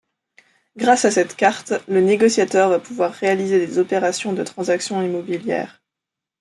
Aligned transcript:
Grâce 0.77 1.05
à 1.05 1.11
cette 1.11 1.35
carte, 1.35 1.73
le 1.87 2.01
négociateur 2.01 2.69
va 2.69 2.79
pouvoir 2.79 3.13
réaliser 3.13 3.63
des 3.63 3.77
opérations 3.77 4.33
de 4.33 4.43
transactions 4.43 5.03
immobilières. 5.03 5.79